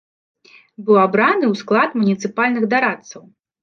[0.87, 3.21] Быў абраны ў склад муніцыпальных дарадцаў.